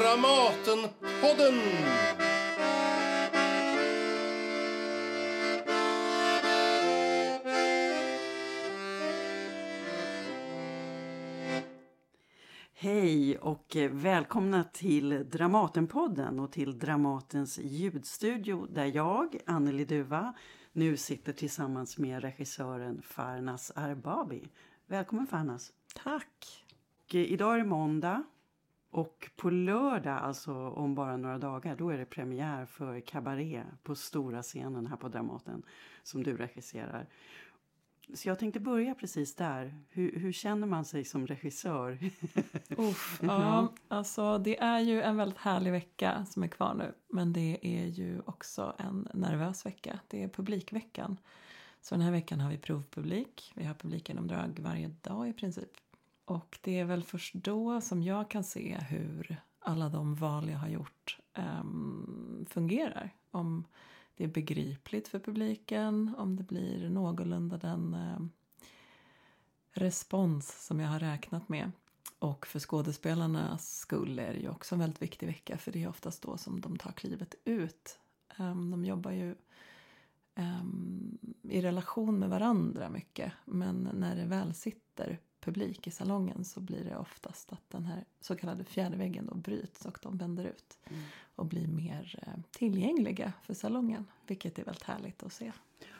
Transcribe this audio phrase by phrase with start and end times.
[0.00, 1.60] Dramatenpodden!
[12.74, 20.34] Hej och välkomna till Dramatenpodden och till Dramatens ljudstudio där jag, Anneli Duva,
[20.72, 24.48] nu sitter tillsammans med regissören Farnas Arbabi.
[24.86, 25.72] Välkommen Farnas!
[25.94, 26.64] Tack!
[27.04, 28.24] Och idag är det måndag
[28.90, 33.94] och på lördag, alltså om bara några dagar, då är det premiär för Cabaret på
[33.94, 35.62] stora scenen här på Dramaten
[36.02, 37.08] som du regisserar.
[38.14, 39.74] Så jag tänkte börja precis där.
[39.88, 41.98] Hur, hur känner man sig som regissör?
[42.76, 46.94] Uff, ja, alltså det är ju en väldigt härlig vecka som är kvar nu.
[47.08, 50.00] Men det är ju också en nervös vecka.
[50.08, 51.16] Det är publikveckan.
[51.80, 53.52] Så den här veckan har vi provpublik.
[53.54, 55.70] Vi har publikgenomdrag varje dag i princip.
[56.30, 60.58] Och det är väl först då som jag kan se hur alla de val jag
[60.58, 61.18] har gjort
[61.60, 63.14] um, fungerar.
[63.30, 63.64] Om
[64.16, 68.20] det är begripligt för publiken, om det blir någorlunda den eh,
[69.72, 71.72] respons som jag har räknat med.
[72.18, 75.88] Och för skådespelarnas skull är det ju också en väldigt viktig vecka för det är
[75.88, 77.98] oftast då som de tar klivet ut.
[78.38, 79.34] Um, de jobbar ju
[80.34, 86.60] um, i relation med varandra mycket men när det väl sitter publik i salongen så
[86.60, 90.44] blir det oftast att den här så kallade fjärde väggen då bryts och de vänder
[90.44, 91.02] ut mm.
[91.34, 94.06] och blir mer eh, tillgängliga för salongen.
[94.26, 95.52] Vilket är väldigt härligt att se.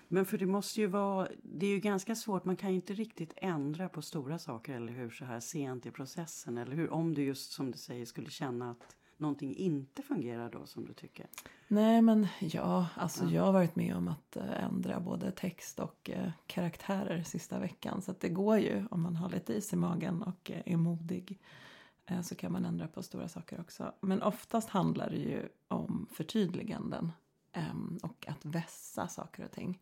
[0.08, 2.94] Men för det måste ju vara, det är ju ganska svårt, man kan ju inte
[2.94, 7.14] riktigt ändra på stora saker eller hur så här sent i processen eller hur om
[7.14, 11.26] du just som du säger skulle känna att någonting inte fungerar då som du tycker?
[11.68, 13.30] Nej men ja, alltså ja.
[13.30, 18.02] jag har varit med om att eh, ändra både text och eh, karaktärer sista veckan.
[18.02, 20.77] Så att det går ju om man har lite is i magen och eh, är
[20.77, 21.38] modig.
[22.22, 23.92] Så kan man ändra på stora saker också.
[24.00, 27.12] Men oftast handlar det ju om förtydliganden.
[27.52, 29.78] Ehm, och att vässa saker och ting.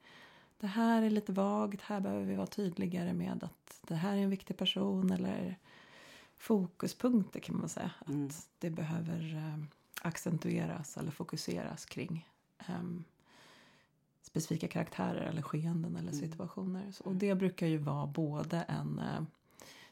[0.59, 4.21] Det här är lite vagt, här behöver vi vara tydligare med att det här är
[4.21, 5.11] en viktig person.
[5.11, 5.59] Eller
[6.39, 7.91] fokuspunkter kan man säga.
[8.07, 8.27] Mm.
[8.27, 9.65] Att det behöver eh,
[10.03, 12.29] accentueras eller fokuseras kring
[12.69, 13.05] um,
[14.23, 16.31] specifika karaktärer eller skeenden eller mm.
[16.31, 16.83] situationer.
[16.83, 16.95] Mm.
[17.05, 19.23] Och det brukar ju vara både en uh,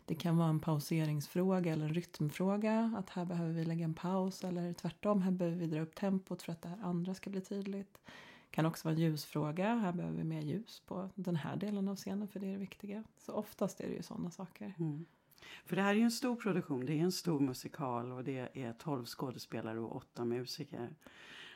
[0.07, 2.95] det kan vara en pauseringsfråga eller en rytmfråga.
[2.99, 6.43] Att här behöver vi lägga en paus eller tvärtom, här behöver vi dra upp tempot
[6.43, 7.99] för att det här andra ska bli tydligt.
[8.51, 9.75] Det kan också vara en ljusfråga.
[9.75, 12.59] Här behöver vi mer ljus på den här delen av scenen för det är det
[12.59, 13.05] viktiga.
[13.19, 14.75] Så oftast är det ju sådana saker.
[14.79, 15.07] Mm.
[15.65, 16.87] För det här är ju en stor produktion.
[16.87, 20.97] Det är en stor musikal och det är 12 skådespelare och 8 musiker.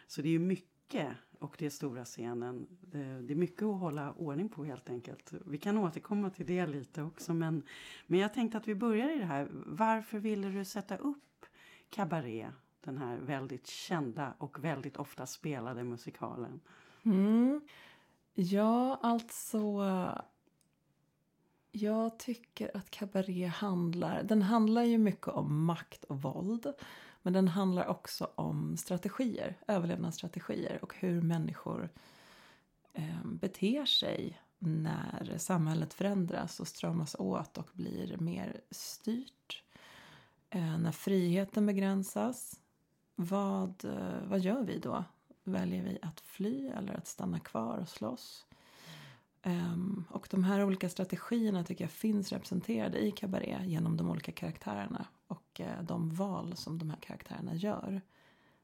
[0.07, 1.09] Så det är ju mycket
[1.39, 2.67] och det är stora scenen.
[2.81, 5.33] Det, är mycket att hålla ordning på helt enkelt.
[5.47, 7.63] Vi kan återkomma till det lite också men,
[8.07, 9.49] men jag tänkte att vi börjar i det här.
[9.67, 11.47] Varför ville du sätta upp
[11.91, 12.51] Cabaret?
[12.85, 16.61] Den här väldigt kända och väldigt ofta spelade musikalen.
[17.03, 17.61] Mm.
[18.35, 19.83] Ja, alltså
[21.73, 26.73] jag tycker att Cabaret handlar, den handlar ju mycket om makt och våld.
[27.23, 31.89] Men den handlar också om strategier, överlevnadsstrategier och hur människor
[32.93, 39.63] eh, beter sig när samhället förändras och stramas åt och blir mer styrt.
[40.51, 42.61] Eh, när friheten begränsas,
[43.15, 45.05] vad, eh, vad gör vi då?
[45.45, 48.47] Väljer vi att fly eller att stanna kvar och slåss?
[49.43, 54.33] Um, och de här olika strategierna tycker jag finns representerade i Cabaret genom de olika
[54.33, 58.01] karaktärerna och uh, de val som de här karaktärerna gör.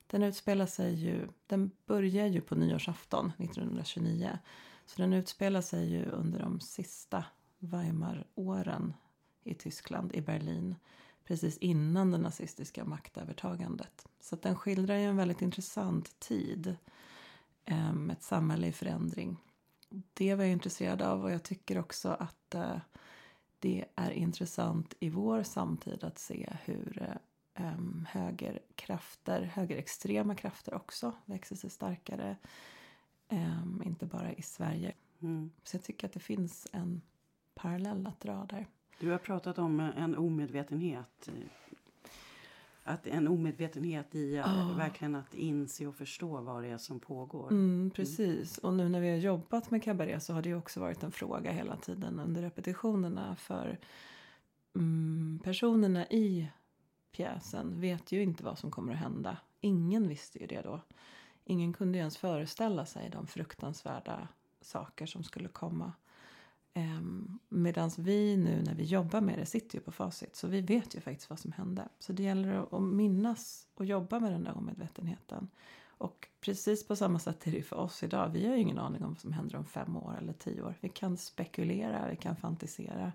[0.06, 4.38] Den utspelar sig ju, den börjar ju på nyårsafton 1929.
[4.86, 7.24] Så den utspelar sig ju under de sista
[7.58, 8.94] Weimar-åren
[9.44, 10.74] i Tyskland, i Berlin.
[11.24, 14.06] Precis innan det nazistiska maktövertagandet.
[14.20, 16.76] Så den skildrar ju en väldigt intressant tid.
[17.70, 19.36] Um, ett samhälle i förändring
[20.14, 22.78] det var jag intresserad av och jag tycker också att eh,
[23.58, 27.18] det är intressant i vår samtid att se hur
[27.54, 27.72] eh,
[28.08, 32.36] högerkrafter, högerextrema krafter också växer sig starkare.
[33.84, 34.92] Inte bara i Sverige.
[35.20, 35.50] Mm.
[35.62, 37.02] Så jag tycker att det finns en
[37.54, 38.66] parallell att dra där.
[39.00, 41.28] Du har pratat om en omedvetenhet
[42.86, 44.76] att en omedvetenhet i oh.
[44.76, 47.50] verkligen att inse och förstå vad det är som pågår.
[47.50, 48.58] Mm, mm, precis.
[48.58, 51.52] Och nu när vi har jobbat med kabaré så har det också varit en fråga
[51.52, 53.36] hela tiden under repetitionerna.
[53.36, 53.78] För
[54.74, 56.48] mm, personerna i
[57.12, 59.38] pjäsen vet ju inte vad som kommer att hända.
[59.60, 60.80] Ingen visste ju det då.
[61.44, 64.28] Ingen kunde ens föreställa sig de fruktansvärda
[64.60, 65.92] saker som skulle komma.
[66.76, 70.36] Um, Medan vi nu när vi jobbar med det sitter ju på facit.
[70.36, 71.88] Så vi vet ju faktiskt vad som hände.
[71.98, 75.48] Så det gäller att, minnas och jobba med den där omedvetenheten.
[75.86, 78.30] Och precis på samma sätt är det för oss idag.
[78.32, 80.74] Vi har ju ingen aning om vad som händer om fem år eller tio år.
[80.80, 83.12] Vi kan spekulera, vi kan fantisera.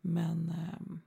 [0.00, 1.00] Men um,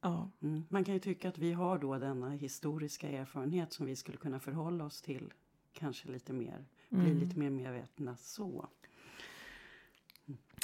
[0.00, 0.30] ja.
[0.42, 0.64] Mm.
[0.68, 4.40] Man kan ju tycka att vi har då denna historiska erfarenhet som vi skulle kunna
[4.40, 5.32] förhålla oss till.
[5.72, 7.18] Kanske lite mer, bli mm.
[7.18, 8.68] lite mer medvetna så.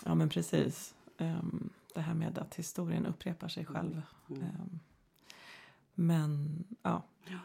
[0.04, 0.94] Ja men precis.
[1.19, 4.02] Um, det här med att historien upprepar sig själv.
[4.31, 4.43] Mm.
[4.43, 4.81] Um,
[5.94, 7.02] men ja.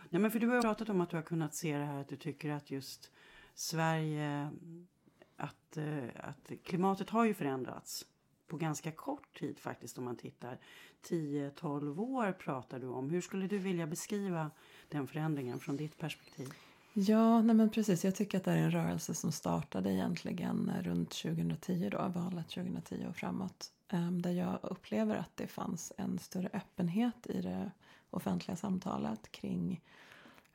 [0.09, 2.07] Nej, men för du har pratat om att du har kunnat se det här att
[2.07, 3.11] du tycker att just
[3.55, 4.51] Sverige
[5.37, 8.05] att, uh, att klimatet har ju förändrats
[8.47, 10.59] på ganska kort tid faktiskt om man tittar.
[11.03, 13.09] 10-12 år pratar du om.
[13.09, 14.51] Hur skulle du vilja beskriva
[14.89, 16.49] den förändringen från ditt perspektiv?
[16.93, 18.05] Ja, nej men precis.
[18.05, 23.05] Jag tycker att det är en rörelse som startade egentligen runt 2010 då, valet 2010
[23.09, 23.71] och framåt.
[23.87, 27.71] Ehm, där jag upplever att det fanns en större öppenhet i det
[28.09, 29.81] offentliga samtalet kring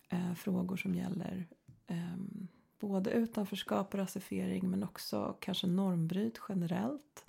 [0.08, 1.46] eh, frågor som gäller
[1.86, 2.48] ehm,
[2.80, 7.24] både utanförskap och rasifiering men också kanske normbryt generellt.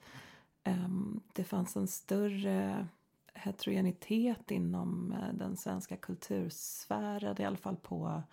[0.63, 2.87] Ehm, det fanns en större
[3.33, 8.23] heterogenitet inom eh, den svenska kultursfären, i alla fall på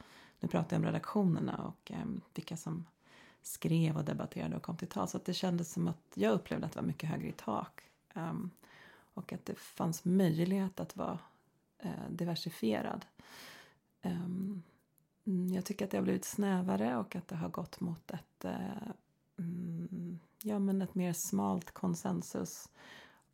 [0.44, 2.05] nu pratar jag om redaktionerna och eh,
[2.35, 2.87] vilka som
[3.43, 5.08] skrev och debatterade och kom till tal.
[5.08, 7.81] Så att det kändes som att jag upplevde att det var mycket högre i tak.
[8.14, 8.50] Um,
[9.14, 11.19] och att det fanns möjlighet att vara
[11.79, 13.05] eh, diversifierad.
[14.02, 14.62] Um,
[15.55, 18.88] jag tycker att det har blivit snävare och att det har gått mot ett, eh,
[19.38, 22.69] mm, ja, men ett mer smalt konsensus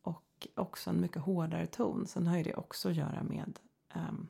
[0.01, 2.07] och också en mycket hårdare ton.
[2.07, 3.59] Sen har ju det också att göra med
[3.95, 4.27] um,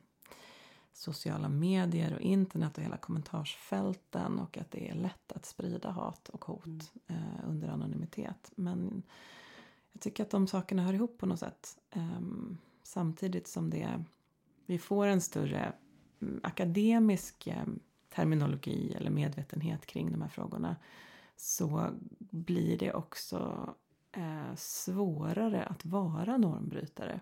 [0.92, 6.28] sociala medier och internet och hela kommentarsfälten och att det är lätt att sprida hat
[6.28, 6.82] och hot mm.
[7.06, 8.52] eh, under anonymitet.
[8.56, 9.02] Men
[9.92, 11.78] jag tycker att de sakerna hör ihop på något sätt.
[11.90, 12.20] Eh,
[12.82, 14.04] samtidigt som det,
[14.66, 15.72] vi får en större
[16.20, 17.64] mm, akademisk eh,
[18.14, 20.76] terminologi eller medvetenhet kring de här frågorna
[21.36, 23.68] så blir det också
[24.12, 27.20] eh, svårare att vara normbrytare.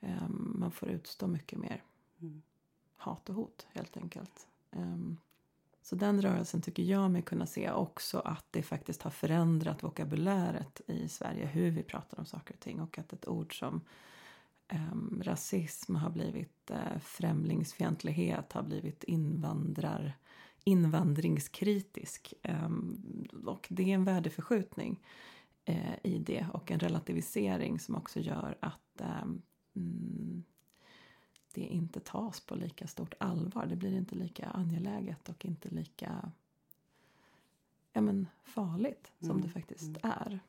[0.00, 1.82] Ehm, man får utstå mycket mer.
[2.20, 2.42] Mm
[2.96, 4.46] hat och hot helt enkelt.
[4.70, 5.18] Um,
[5.82, 10.80] så den rörelsen tycker jag mig kunna se också att det faktiskt har förändrat vokabuläret
[10.86, 13.80] i Sverige hur vi pratar om saker och ting och att ett ord som
[14.72, 20.18] um, rasism har blivit uh, främlingsfientlighet, har blivit invandrar,
[20.64, 22.34] invandringskritisk.
[22.42, 25.02] Um, och det är en värdeförskjutning
[25.68, 29.42] uh, i det och en relativisering som också gör att um,
[31.54, 33.66] det inte tas på lika stort allvar.
[33.66, 36.32] Det blir inte lika angeläget och inte lika
[37.92, 39.42] ja, men farligt som mm.
[39.42, 40.00] det faktiskt mm.
[40.02, 40.40] är.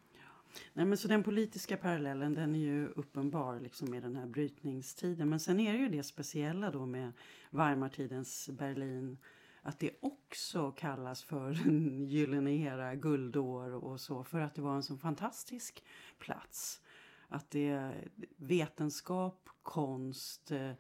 [0.74, 5.30] Nej, men så den politiska parallellen den är ju uppenbar liksom med den här brytningstiden.
[5.30, 7.12] Men sen är det ju det speciella då med
[7.50, 9.18] Weimartidens Berlin
[9.62, 14.75] att det också kallas för en gyllene era, guldår och så för att det var
[14.75, 15.84] en så fantastisk
[16.19, 16.81] plats.
[17.27, 20.72] Att det är vetenskap, konst, eh,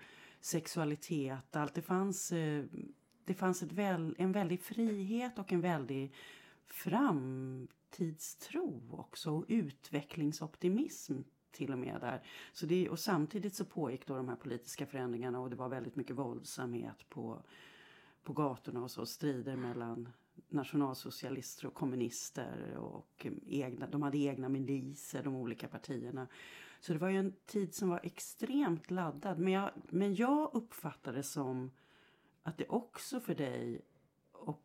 [0.41, 2.31] sexualitet, allt det fanns.
[2.31, 2.65] Eh,
[3.25, 6.13] det fanns ett väl, en väldig frihet och en väldig
[6.67, 11.21] framtidstro också och utvecklingsoptimism
[11.51, 12.23] till och med där.
[12.53, 15.95] Så det, och samtidigt så pågick då de här politiska förändringarna och det var väldigt
[15.95, 17.43] mycket våldsamhet på,
[18.23, 20.09] på gatorna och så strider mellan
[20.49, 26.27] nationalsocialister och kommunister och egna, de hade egna miliser, de olika partierna.
[26.79, 29.39] Så det var ju en tid som var extremt laddad.
[29.39, 31.71] Men jag, men jag uppfattade det som
[32.43, 33.81] att det också för dig
[34.31, 34.61] och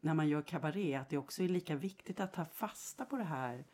[0.00, 3.24] när man gör kabaré att det också är lika viktigt att ta fasta på det
[3.24, 3.64] här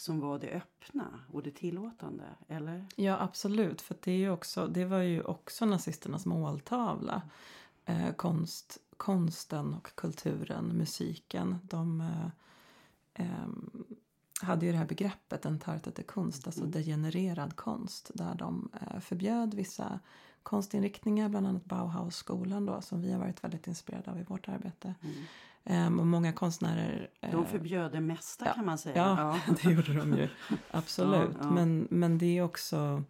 [0.00, 2.86] som var det öppna och det tillåtande, eller?
[2.96, 3.80] Ja, absolut.
[3.80, 7.22] För det, är ju också, det var ju också nazisternas måltavla.
[7.84, 11.58] Eh, konst, konsten och kulturen, musiken.
[11.62, 12.26] De eh,
[13.14, 13.48] eh,
[14.42, 16.70] hade ju det här begreppet entartete konst, alltså mm.
[16.70, 18.10] degenererad konst.
[18.14, 20.00] Där de eh, förbjöd vissa
[20.42, 24.94] konstinriktningar, bland annat Bauhausskolan då, som vi har varit väldigt inspirerade av i vårt arbete.
[25.64, 26.00] Mm.
[26.00, 27.10] Och många konstnärer...
[27.24, 28.96] Uh, de förbjöd det mesta ja, kan man säga.
[28.96, 29.54] Ja, ja.
[29.62, 30.28] det gjorde de ju.
[30.70, 31.36] Absolut.
[31.40, 33.02] Ja, men, men det är också...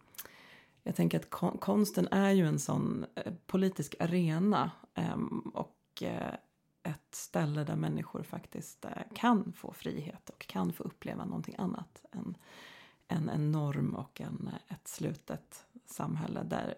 [0.83, 1.29] Jag tänker att
[1.59, 4.71] konsten är ju en sån uh, politisk arena.
[4.95, 5.51] Um,
[6.01, 6.37] och
[6.83, 12.05] ett ställe där människor faktiskt eh, kan få frihet och kan få uppleva någonting annat
[12.11, 12.37] än,
[13.07, 16.75] än en norm och en, eh, ett slutet samhälle där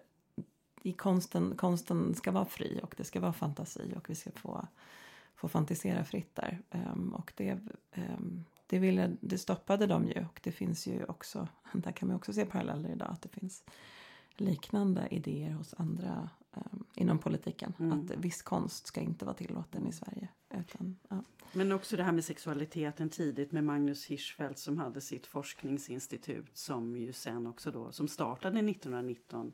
[0.82, 4.66] i konsten, konsten ska vara fri och det ska vara fantasi och vi ska få,
[5.34, 6.62] få fantisera fritt där.
[6.70, 7.58] Um, och det,
[7.96, 12.16] um, det, ville, det stoppade de ju och det finns ju också, där kan man
[12.16, 13.64] också se paralleller idag, att det finns
[14.36, 16.30] liknande idéer hos andra
[16.94, 17.72] inom politiken.
[17.78, 17.92] Mm.
[17.92, 20.28] Att viss konst ska inte vara tillåten i Sverige.
[20.54, 21.24] Utan, ja.
[21.52, 26.96] Men också det här med sexualiteten tidigt med Magnus Hirschfeldt som hade sitt forskningsinstitut som
[26.96, 29.52] ju sen också då, som startade 1919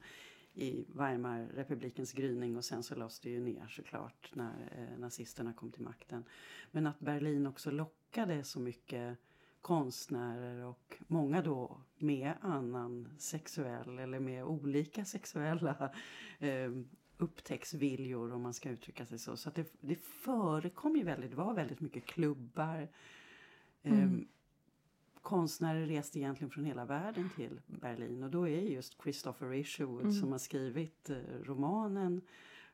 [0.54, 5.73] i Weimarrepublikens gryning och sen så lades det ju ner såklart när eh, nazisterna kom
[5.73, 6.25] till makten.
[6.71, 9.19] Men att Berlin också lockade så mycket
[9.60, 15.90] konstnärer och många då med annan sexuell eller med olika sexuella
[16.38, 16.70] eh,
[17.18, 19.36] upptäcktsviljor om man ska uttrycka sig så.
[19.36, 22.88] Så det, det förekom ju väldigt, det var väldigt mycket klubbar.
[23.82, 24.28] Eh, mm.
[25.22, 30.12] Konstnärer reste egentligen från hela världen till Berlin och då är just Christopher Isherwood mm.
[30.12, 32.20] som har skrivit eh, romanen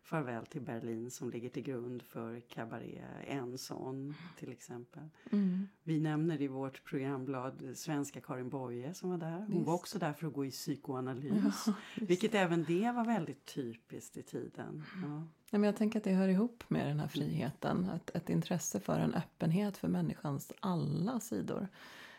[0.06, 5.02] Farväl till Berlin som ligger till grund för Cabaret en sån till exempel.
[5.32, 5.68] Mm.
[5.82, 9.38] Vi nämner i vårt programblad svenska Karin Boye som var där.
[9.38, 9.66] Hon Visst.
[9.66, 11.64] var också där för att gå i psykoanalys.
[11.66, 14.84] Ja, vilket även det var väldigt typiskt i tiden.
[15.02, 15.26] Ja.
[15.50, 17.90] Ja, men jag tänker att det hör ihop med den här friheten.
[17.90, 21.68] Ett, ett intresse för en öppenhet för människans alla sidor.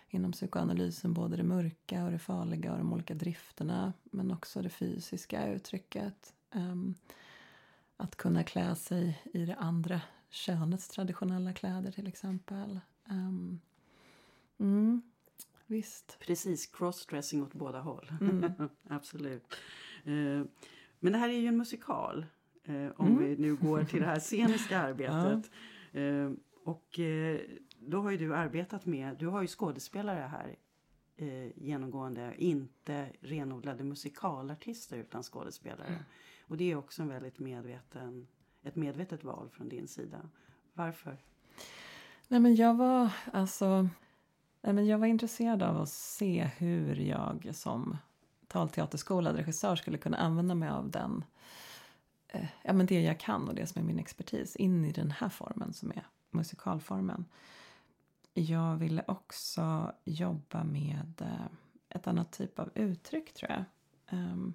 [0.09, 3.93] Inom psykoanalysen både det mörka och det farliga och de olika drifterna.
[4.03, 6.33] Men också det fysiska uttrycket.
[6.55, 6.95] Um,
[7.97, 12.79] att kunna klä sig i det andra könets traditionella kläder till exempel.
[13.09, 13.61] Um,
[14.59, 15.01] mm,
[15.65, 16.17] visst.
[16.19, 18.11] Precis, crossdressing åt båda håll.
[18.21, 18.51] Mm.
[18.89, 19.55] Absolut.
[20.07, 20.43] Uh,
[20.99, 22.25] men det här är ju en musikal.
[22.69, 23.19] Uh, om mm.
[23.19, 25.51] vi nu går till det här sceniska arbetet.
[25.91, 26.01] ja.
[26.01, 26.31] uh,
[26.63, 26.99] och
[27.79, 30.55] då har ju du arbetat med, du har ju skådespelare här
[31.55, 36.05] genomgående, inte renodlade musikalartister utan skådespelare.
[36.47, 38.27] Och det är också en väldigt medveten,
[38.63, 40.29] ett medvetet val från din sida.
[40.73, 41.17] Varför?
[42.27, 43.89] Nej men jag var alltså
[44.61, 47.97] nej men jag var intresserad av att se hur jag som
[48.47, 51.23] talteaterskolad regissör skulle kunna använda mig av den
[52.27, 55.11] eh, ja, men det jag kan och det som är min expertis in i den
[55.11, 57.25] här formen som är musikalformen.
[58.33, 61.47] Jag ville också jobba med eh,
[61.89, 63.63] ett annat typ av uttryck tror jag.
[64.19, 64.53] Um,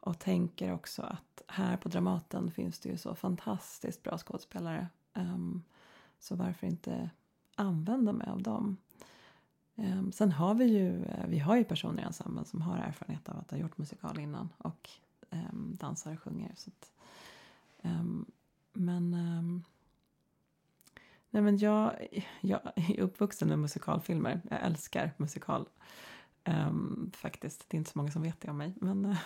[0.00, 4.88] och tänker också att här på Dramaten finns det ju så fantastiskt bra skådespelare.
[5.14, 5.62] Um,
[6.18, 7.10] så varför inte
[7.54, 8.76] använda mig av dem?
[9.74, 13.28] Um, sen har vi ju, eh, vi har ju personer i ensemblen som har erfarenhet
[13.28, 14.90] av att ha gjort musikal innan och
[15.30, 16.52] um, dansar och sjunger.
[16.56, 16.92] Så att,
[18.72, 19.14] men
[21.30, 22.08] Nej men jag,
[22.40, 24.40] jag är uppvuxen med musikalfilmer.
[24.50, 25.68] Jag älskar musikal.
[26.44, 28.74] Um, faktiskt, det är inte så många som vet det om mig.
[28.80, 29.16] Men, eh,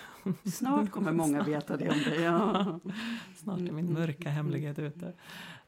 [0.52, 2.20] Snart kommer många veta det om dig.
[2.20, 2.80] Ja.
[3.36, 5.12] Snart är min mörka hemlighet ute.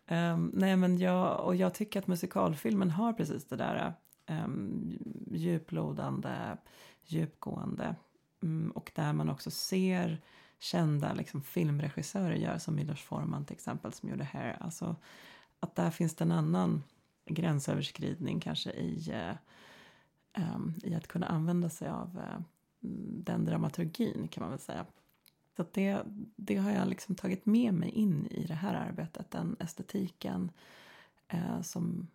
[0.09, 3.95] Um, nej men jag, och jag tycker att musikalfilmen har precis det där
[4.27, 4.99] um,
[5.31, 6.57] djuplodande,
[7.05, 7.95] djupgående.
[8.41, 10.21] Um, och där man också ser
[10.59, 14.57] kända liksom, filmregissörer göra som Milos Forman till exempel som gjorde Hair.
[14.61, 14.97] Alltså,
[15.61, 16.83] att där finns det en annan
[17.27, 19.37] gränsöverskridning kanske i uh,
[20.83, 22.41] i att kunna använda sig av uh,
[23.25, 24.87] den dramaturgin kan man väl säga.
[25.57, 26.03] Så det,
[26.37, 30.51] det har jag liksom tagit med mig in i det här arbetet, den estetiken
[31.35, 32.09] uh, som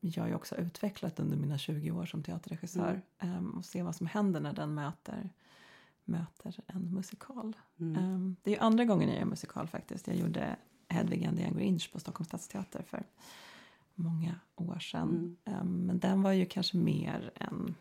[0.00, 3.36] jag ju också utvecklat under mina 20 år som teaterregissör mm.
[3.36, 5.30] um, och se vad som händer när den möter,
[6.04, 7.56] möter en musikal.
[7.78, 8.04] Mm.
[8.04, 10.06] Um, det är andra gången jag gör musikal faktiskt.
[10.06, 10.56] Jag gjorde
[10.88, 13.04] Hedvig and the Angry Inch på Stockholms stadsteater för
[14.02, 15.36] många år sedan.
[15.44, 15.60] Mm.
[15.60, 17.74] Um, men den var ju kanske mer en...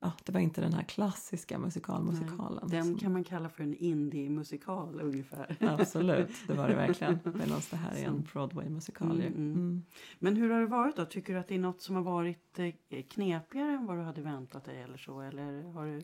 [0.00, 2.68] Ja, det var inte den här klassiska musikalmusikalen.
[2.68, 2.98] Den som...
[2.98, 5.56] kan man kalla för en indie-musikal ungefär.
[5.60, 7.18] Absolut, det var det verkligen.
[7.24, 9.52] Medan det här är en Broadway-musikal mm, mm.
[9.52, 9.82] mm.
[10.18, 11.04] Men hur har det varit då?
[11.04, 14.22] Tycker du att det är något som har varit eh, knepigare än vad du hade
[14.22, 15.20] väntat dig eller så?
[15.20, 16.02] Eller har du...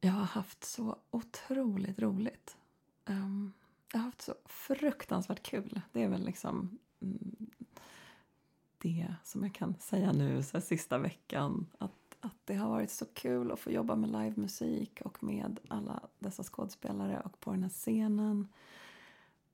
[0.00, 2.56] Jag har haft så otroligt roligt.
[3.06, 3.52] Um,
[3.92, 5.80] jag har haft så fruktansvärt kul.
[5.92, 7.50] Det är väl liksom mm,
[8.78, 11.66] det som jag kan säga nu så här, sista veckan.
[11.78, 16.00] Att, att det har varit så kul att få jobba med livemusik och med alla
[16.18, 18.48] dessa skådespelare och på den här scenen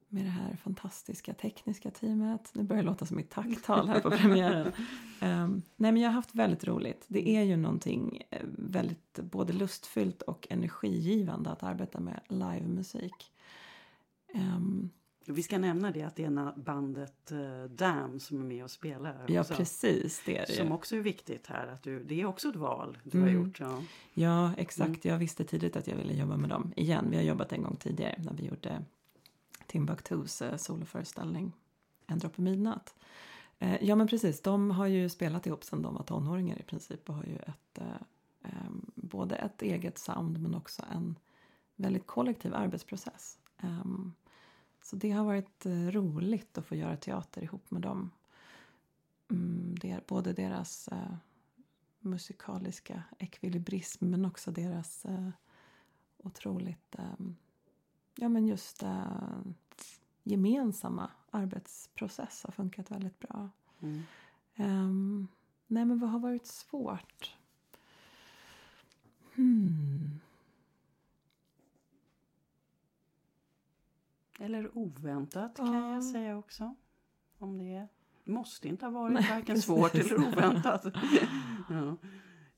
[0.09, 2.51] med det här fantastiska tekniska teamet.
[2.55, 4.67] Nu börjar det låta som mitt tacktal här på premiären.
[5.23, 7.05] Um, nej men jag har haft väldigt roligt.
[7.09, 13.33] Det är ju någonting eh, väldigt både lustfyllt och energigivande att arbeta med livemusik.
[14.35, 14.91] Um,
[15.29, 19.25] vi ska nämna det att det är bandet uh, Dam som är med och spelar.
[19.29, 19.55] Ja också.
[19.55, 21.67] precis, det är det Som också är viktigt här.
[21.67, 23.29] Att du, det är också ett val du mm.
[23.29, 23.61] har gjort.
[23.61, 23.83] Ja,
[24.15, 24.89] ja exakt.
[24.89, 25.01] Mm.
[25.03, 27.07] Jag visste tidigt att jag ville jobba med dem igen.
[27.11, 28.85] Vi har jobbat en gång tidigare när vi gjorde
[29.67, 31.53] Timbuktus uh, soloföreställning
[32.07, 32.95] En droppe midnatt.
[33.59, 37.09] Eh, ja men precis, de har ju spelat ihop sedan de var tonåringar i princip
[37.09, 38.03] och har ju ett, eh,
[38.43, 41.19] eh, både ett eget sound men också en
[41.77, 43.39] väldigt kollektiv arbetsprocess.
[43.63, 44.15] Um,
[44.83, 48.11] så det har varit eh, roligt att få göra teater ihop med dem.
[49.31, 51.17] Mm, det är både deras uh,
[52.01, 55.31] musikaliska ekvilibrism men också deras uh,
[56.19, 57.37] otroligt um,
[58.17, 59.41] ja, men just uh,
[60.23, 63.51] gemensamma arbetsprocess har funkat väldigt bra.
[63.81, 64.03] Mm.
[64.57, 65.29] Um,
[65.67, 67.37] nej, men vad har varit svårt?
[69.35, 70.21] Hmm.
[74.39, 75.95] Eller oväntat kan ja.
[75.95, 76.75] jag säga också.
[77.39, 77.89] Om det
[78.25, 80.85] måste inte ha varit Nej, varken svårt eller oväntat.
[81.71, 81.97] ja.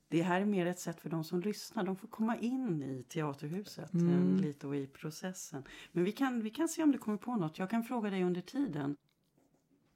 [0.07, 1.83] Det här är mer ett sätt för de som lyssnar.
[1.83, 4.37] De får komma in i teaterhuset mm.
[4.37, 5.63] lite och i processen.
[5.91, 7.59] Men vi kan, vi kan se om du kommer på något.
[7.59, 8.95] Jag kan fråga dig under tiden.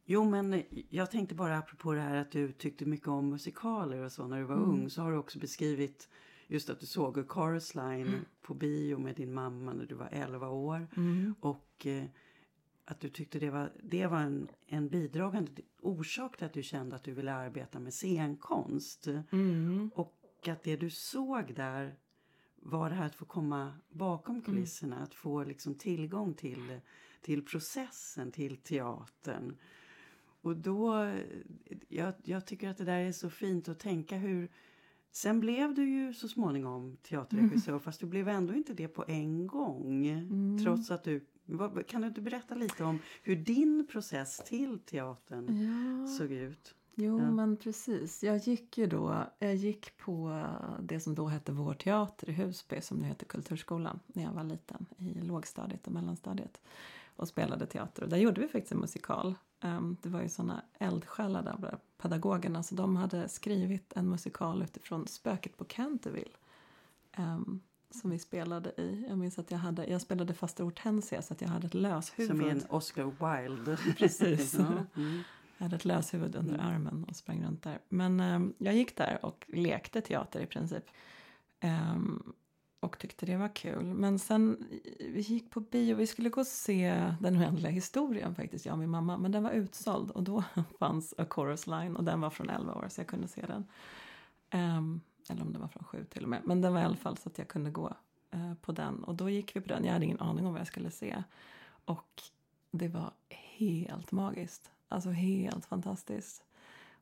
[0.05, 4.11] Jo, men jag tänkte bara apropå det här att du tyckte mycket om musikaler och
[4.11, 4.69] så när du var mm.
[4.69, 4.89] ung.
[4.89, 6.09] Så har du också beskrivit
[6.53, 8.25] just att du såg A Chorus Line mm.
[8.41, 10.87] på bio med din mamma när du var 11 år.
[10.95, 11.35] Mm.
[11.39, 12.05] Och eh,
[12.85, 16.95] att du tyckte det var, det var en, en bidragande orsak till att du kände
[16.95, 19.07] att du ville arbeta med scenkonst.
[19.31, 19.91] Mm.
[19.95, 21.95] Och att det du såg där
[22.55, 24.45] var det här att få komma bakom mm.
[24.45, 25.03] kulisserna.
[25.03, 26.79] Att få liksom tillgång till,
[27.21, 29.57] till processen, till teatern.
[30.41, 31.13] Och då,
[31.87, 34.49] jag, jag tycker att det där är så fint att tänka hur
[35.15, 37.81] Sen blev du ju så småningom teaterregissör mm.
[37.81, 40.07] fast du blev ändå inte det på en gång.
[40.07, 40.63] Mm.
[40.63, 41.25] Trots att du
[41.87, 45.57] kan du inte berätta lite om hur din process till teatern
[46.01, 46.07] ja.
[46.07, 46.75] såg ut?
[46.95, 47.31] Jo, ja.
[47.31, 48.23] men precis.
[48.23, 50.45] Jag gick ju då, jag gick på
[50.81, 54.43] det som då hette Vår teater i Husby som nu heter Kulturskolan när jag var
[54.43, 56.61] liten i lågstadiet och mellanstadiet
[57.15, 58.03] och spelade teater.
[58.03, 59.35] Och där gjorde vi faktiskt en musikal.
[59.63, 65.07] Um, det var ju såna eldsjälar där, pedagogerna, så de hade skrivit en musikal utifrån
[65.07, 66.37] Spöket på Canterville.
[67.17, 67.61] Um,
[67.95, 69.05] som vi spelade i.
[69.09, 72.29] Jag minns att jag, hade, jag spelade faster Hortensia så att jag hade ett löshuvud.
[72.29, 73.77] Som i en Oscar Wilde.
[73.97, 74.53] Precis.
[74.53, 74.85] ja.
[74.95, 75.21] mm.
[75.57, 76.65] Jag hade ett löshuvud under mm.
[76.65, 77.79] armen och sprang runt där.
[77.89, 80.83] Men um, jag gick där och lekte teater i princip.
[81.63, 82.33] Um,
[82.83, 83.83] och tyckte det var kul.
[83.83, 84.65] Men sen,
[84.99, 88.79] vi gick på bio, vi skulle gå och se Den oändliga historien faktiskt, jag och
[88.79, 89.17] min mamma.
[89.17, 90.43] Men den var utsåld och då
[90.79, 93.65] fanns A Chorus Line och den var från 11 år så jag kunde se den.
[94.77, 96.41] Um, eller om den var från 7 till och med.
[96.45, 97.93] Men den var i alla fall så att jag kunde gå
[98.35, 99.03] uh, på den.
[99.03, 101.23] Och då gick vi på den, jag hade ingen aning om vad jag skulle se.
[101.85, 102.21] Och
[102.71, 104.71] det var helt magiskt.
[104.87, 106.43] Alltså helt fantastiskt.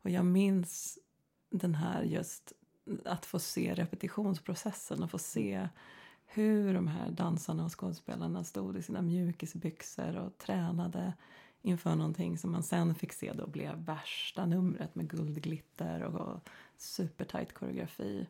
[0.01, 0.99] Och jag minns
[1.49, 2.53] den här just
[3.05, 5.69] att få se repetitionsprocessen och få se
[6.25, 11.13] hur de här dansarna och skådespelarna stod i sina mjukisbyxor och tränade
[11.61, 16.49] inför någonting som man sen fick se då blev värsta numret med guldglitter och, och
[16.77, 18.27] supertight koreografi.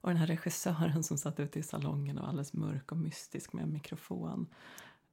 [0.00, 3.64] Och den här regissören som satt ute i salongen och alldeles mörk och mystisk med
[3.64, 4.46] en mikrofon.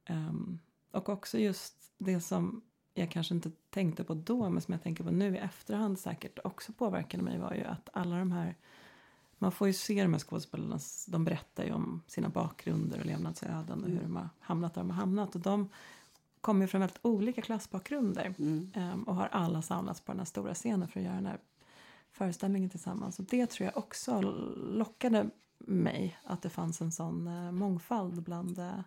[0.08, 0.58] Um,
[0.90, 2.62] och också just det som
[2.94, 6.38] jag kanske inte tänkte på då men som jag tänker på nu i efterhand säkert
[6.44, 8.56] också påverkade mig var ju att alla de här
[9.42, 13.84] man får ju se de här skådespelarna, de berättar ju om sina bakgrunder och levnadsöden
[13.84, 14.02] och hur mm.
[14.02, 15.34] de har hamnat där de har hamnat.
[15.34, 15.68] Och de
[16.40, 18.72] kommer från väldigt olika klassbakgrunder mm.
[18.76, 21.38] um, och har alla samlats på den här stora scenen för att göra den här
[22.10, 23.18] föreställningen tillsammans.
[23.18, 24.20] Och det tror jag också
[24.56, 28.80] lockade mig, att det fanns en sån uh, mångfald bland uh,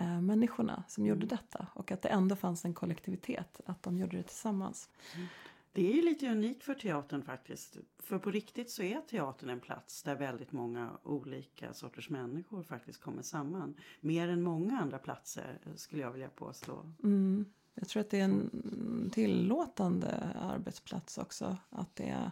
[0.00, 1.14] uh, människorna som mm.
[1.14, 1.66] gjorde detta.
[1.74, 4.88] Och att det ändå fanns en kollektivitet, att de gjorde det tillsammans.
[5.14, 5.26] Mm.
[5.72, 7.76] Det är ju lite unikt för teatern faktiskt.
[7.98, 13.00] För på riktigt så är teatern en plats där väldigt många olika sorters människor faktiskt
[13.00, 13.74] kommer samman.
[14.00, 16.92] Mer än många andra platser skulle jag vilja påstå.
[17.02, 17.44] Mm.
[17.74, 20.08] Jag tror att det är en tillåtande
[20.40, 21.56] arbetsplats också.
[21.70, 22.30] Att det är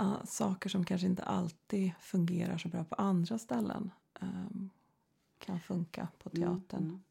[0.00, 4.70] uh, saker som kanske inte alltid fungerar så bra på andra ställen um,
[5.38, 6.82] kan funka på mm, teatern.
[6.82, 6.90] Mm.
[6.90, 7.02] Mm.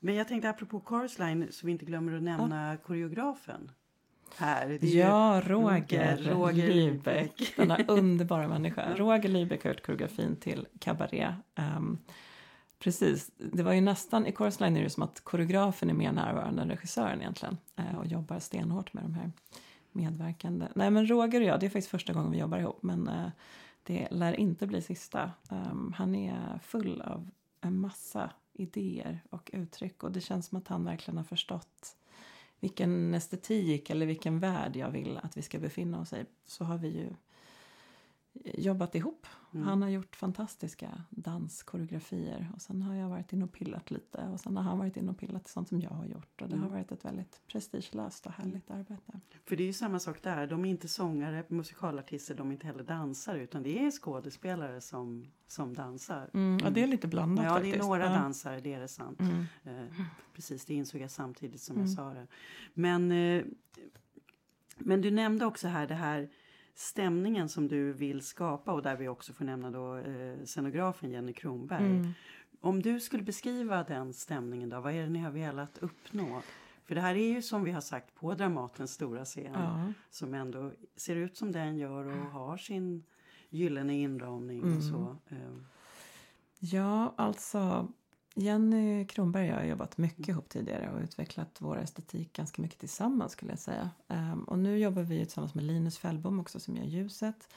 [0.00, 2.76] Men jag tänkte apropå Chorus Line så vi inte glömmer att nämna ja.
[2.76, 3.70] koreografen.
[4.36, 4.78] Här.
[4.84, 7.54] ja, Roger, Roger Lybeck.
[7.56, 8.94] Denna underbara människa.
[8.94, 11.34] Roger Lybeck har gjort koreografin till Cabaret.
[11.56, 11.98] Um,
[12.78, 16.12] precis, det var ju nästan, i Chorus Line är det som att koreografen är mer
[16.12, 17.58] närvarande än regissören egentligen.
[17.78, 19.32] Uh, och jobbar stenhårt med de här
[19.92, 20.66] medverkande.
[20.74, 22.82] Nej men Roger och jag, det är faktiskt första gången vi jobbar ihop.
[22.82, 23.28] Men uh,
[23.82, 25.30] det lär inte bli sista.
[25.48, 30.02] Um, han är full av en massa idéer och uttryck.
[30.02, 31.96] Och det känns som att han verkligen har förstått
[32.60, 36.24] vilken estetik eller vilken värld jag vill att vi ska befinna oss i.
[36.46, 37.08] Så har vi ju
[38.44, 39.26] jobbat ihop.
[39.54, 39.66] Mm.
[39.66, 44.40] Han har gjort fantastiska danskoreografier och sen har jag varit inne och pillat lite och
[44.40, 46.62] sen har han varit inne och pillat sånt som jag har gjort och det har
[46.66, 46.72] Mm.
[46.72, 49.20] varit ett väldigt prestigelöst och härligt arbete.
[49.44, 50.46] För det är ju samma sak där.
[50.46, 55.26] De är inte sångare, musikalartister, de är inte heller dansare utan det är skådespelare som,
[55.46, 56.30] som dansar.
[56.34, 57.72] Mm, ja, det är lite blandat Ja, faktiskt.
[57.74, 58.10] det är några Ja.
[58.12, 59.20] dansare, det är det sant.
[59.20, 59.44] Mm.
[59.64, 60.00] Eh,
[60.34, 61.86] precis, det insåg jag samtidigt som Mm.
[61.86, 62.26] jag sa det.
[62.74, 63.44] Men, eh,
[64.78, 66.28] men du nämnde också här det här
[66.78, 71.32] stämningen som du vill skapa och där vi också får nämna då eh, scenografen Jenny
[71.32, 71.84] Kronberg.
[71.86, 72.12] Mm.
[72.60, 76.42] Om du skulle beskriva den stämningen då, vad är det ni har velat uppnå?
[76.84, 79.92] För det här är ju som vi har sagt på Dramatens stora scen Ja.
[80.10, 83.04] som ändå ser ut som den gör och har sin
[83.50, 84.76] gyllene inramning Mm.
[84.76, 85.16] och så.
[85.28, 85.56] Eh,
[86.58, 87.88] Ja, alltså
[88.38, 92.78] Jenny Kronberg och jag har jobbat mycket ihop tidigare och utvecklat vår estetik ganska mycket
[92.78, 93.90] tillsammans skulle jag säga.
[94.08, 97.48] Ehm, och nu jobbar vi tillsammans med Linus Fällbom också som gör ljuset.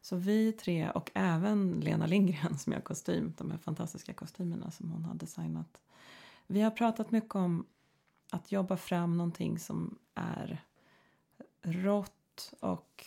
[0.00, 4.90] Så vi tre och även Lena Lindgren som gör kostym, de här fantastiska kostymerna som
[4.90, 5.80] hon har designat.
[6.46, 7.66] Vi har pratat mycket om
[8.30, 10.64] att jobba fram någonting som är
[11.62, 13.06] rått och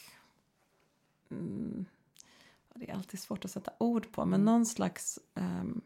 [1.29, 1.85] mm,
[2.73, 5.81] det är alltid svårt att sätta ord på, men någon slags um,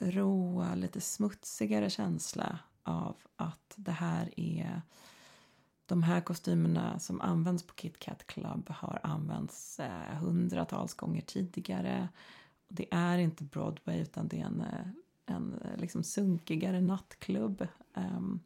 [0.00, 4.82] råa, lite smutsigare känsla av att det här är
[5.86, 12.08] de här kostymerna som används på Kit Kat Club har använts eh, hundratals gånger tidigare.
[12.68, 14.86] Det är inte Broadway utan det är en, eh,
[15.26, 18.40] en eh, liksom sunkigare nattklubb ehm,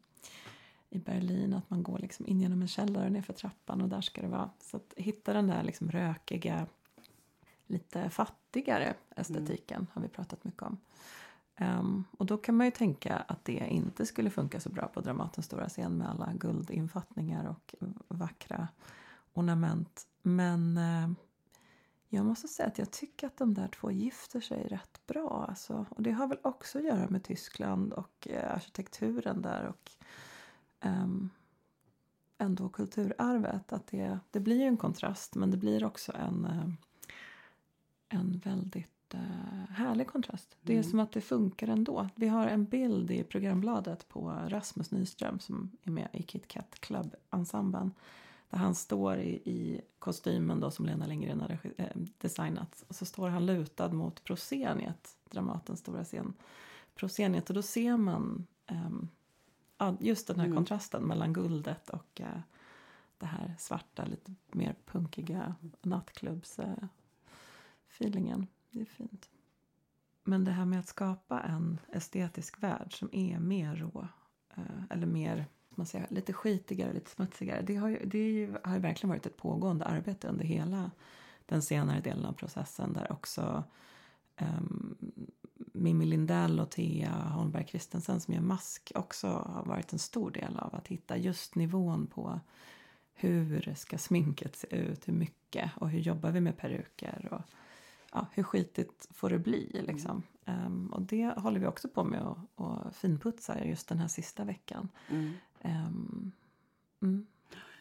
[0.89, 1.53] i Berlin.
[1.53, 4.49] Att man går liksom in genom en källare nerför trappan och där ska det vara.
[4.59, 6.67] Så att hitta den där liksom rökiga,
[7.67, 10.77] lite fattigare estetiken har vi pratat mycket om.
[11.61, 15.01] Um, och då kan man ju tänka att det inte skulle funka så bra på
[15.01, 17.75] Dramatens stora scen med alla guldinfattningar och
[18.07, 18.67] vackra
[19.33, 20.07] ornament.
[20.21, 21.11] Men uh,
[22.09, 25.45] jag måste säga att jag tycker att de där två gifter sig rätt bra.
[25.49, 25.85] Alltså.
[25.89, 29.91] Och det har väl också att göra med Tyskland och uh, arkitekturen där och
[30.85, 31.29] um,
[32.37, 33.73] ändå kulturarvet.
[33.73, 36.73] Att det, det blir ju en kontrast men det blir också en, uh,
[38.09, 38.96] en väldigt
[39.69, 40.57] härlig kontrast.
[40.61, 40.89] Det är Mm.
[40.89, 42.09] som att det funkar ändå.
[42.15, 46.79] Vi har en bild i programbladet på Rasmus Nyström som är med i Kit Kat
[46.79, 47.91] Club-ensemblen.
[48.49, 51.85] Där han står i, i kostymen då som Lena Lindgren har eh,
[52.17, 52.83] designat.
[52.87, 56.33] Och så står han lutad mot Prosceniet, Dramatens stora scen.
[56.95, 58.47] Prosceniet och då ser man
[59.77, 60.55] ja, just den här Mm.
[60.57, 62.39] kontrasten mellan guldet och eh,
[63.17, 66.73] det här svarta, lite mer punkiga nattklubbs eh,
[67.89, 68.47] feelingen.
[68.71, 69.29] Det är fint.
[70.23, 74.07] Men det här med att skapa en estetisk värld som är mer rå
[74.55, 75.45] eh, eller mer
[75.77, 77.61] man säger, lite skitigare, lite smutsigare.
[77.61, 80.91] Det har ju, det är ju, har ju verkligen varit ett pågående arbete under hela
[81.45, 83.63] den senare delen av processen där också
[84.41, 84.97] um,
[85.73, 90.57] Mimmi Lindell och Thea Holmberg Kristensen som gör mask också har varit en stor del
[90.57, 92.39] av att hitta just nivån på
[93.13, 97.41] hur ska sminket se ut, hur mycket och hur jobbar vi med peruker och
[98.11, 100.23] ja, hur skitigt får det bli liksom.
[100.45, 104.43] Ehm, och det håller vi också på med att att finputsa just den här sista
[104.43, 104.89] veckan.
[105.09, 105.33] mm.
[105.61, 106.31] Ehm,
[107.01, 107.27] mm.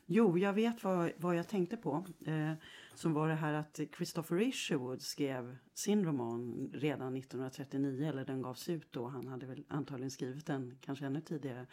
[0.08, 2.04] Jo, jag vet vad, vad jag tänkte på.
[2.26, 2.52] Eh,
[2.94, 8.08] som var det här att Christopher Isherwood skrev sin roman redan 1939.
[8.08, 9.08] Eller den gavs ut då.
[9.08, 11.66] Han hade väl antagligen skrivit den kanske ännu tidigare.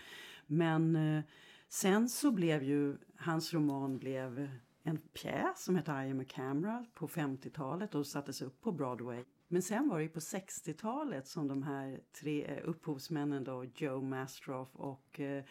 [0.47, 1.23] Men eh,
[1.69, 4.49] sen så blev ju hans roman blev
[4.83, 9.23] en pjäs som hette I am a camera på 50-talet och sattes upp på Broadway.
[9.47, 14.75] Men sen var det på 60-talet som de här tre eh, upphovsmännen då, Joe Mastroff
[14.75, 15.43] och eh,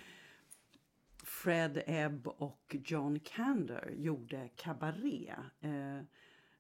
[1.25, 5.38] Fred Ebb och John Kander gjorde Cabaret.
[5.61, 6.01] Eh,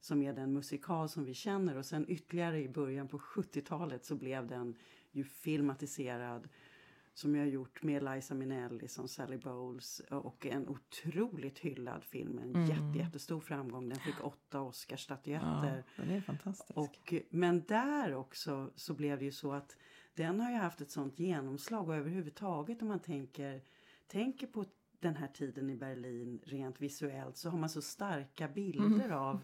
[0.02, 1.76] som är den musikal som vi känner.
[1.76, 4.76] Och sen ytterligare i början på 70-talet så blev den
[5.10, 6.48] ju filmatiserad.
[7.14, 10.00] Som jag har gjort med Liza Minnelli som Sally Bowles.
[10.10, 12.38] Och en otroligt hyllad film.
[12.38, 12.64] En Mm.
[12.64, 13.88] jätte, jättestor framgång.
[13.88, 15.84] Den fick åtta Oscarsstatyetter.
[15.96, 16.78] Ja, det är fantastiskt.
[16.78, 19.76] Och, men där också så blev det ju så att
[20.14, 23.62] den har ju haft ett sånt genomslag och överhuvudtaget om man tänker,
[24.06, 24.64] tänker på
[25.00, 29.12] den här tiden i Berlin rent visuellt så har man så starka bilder Mm.
[29.18, 29.40] av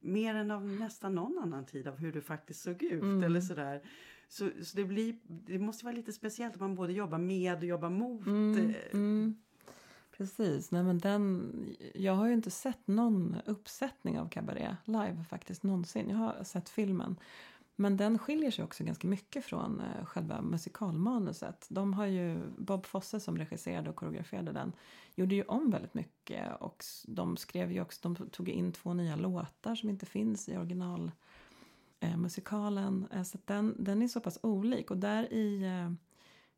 [0.00, 3.22] mer än av nästan någon annan tid av hur det faktiskt såg ut Mm.
[3.22, 3.82] eller sådär.
[4.28, 7.64] Så, så det, blir, det måste vara lite speciellt att man både jobbar med och
[7.64, 8.26] jobbar mot.
[8.26, 9.36] Mm, eh, mm.
[10.16, 10.70] Precis.
[10.70, 11.52] Nej, men den,
[11.94, 16.08] jag har ju inte sett någon uppsättning av Cabaret live faktiskt någonsin.
[16.08, 17.16] Jag har sett filmen.
[17.76, 21.66] Men den skiljer sig också ganska mycket från eh, själva musikalmanuset.
[21.68, 24.72] De har ju, Bob Fosse som regisserade och koreograferade den
[25.14, 29.16] gjorde ju om väldigt mycket och de skrev ju också, de tog in två nya
[29.16, 31.12] låtar som inte finns i originalmusikalen.
[32.00, 35.92] Eh, så den, den är så pass olik och där i eh,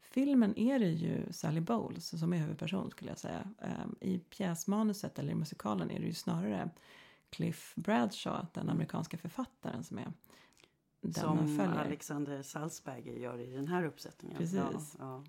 [0.01, 3.51] filmen är det ju Sally Bowles som är huvudperson skulle jag säga.
[3.59, 6.71] Eh, I pjäsmanuset eller i musikalen är det ju snarare
[7.31, 10.13] Cliff Bradshaw, den amerikanska författaren som är
[11.01, 14.39] den Som Alexander Salzberger gör i den här uppsättningen.
[14.39, 14.57] Precis.
[14.57, 15.25] Ja, ja.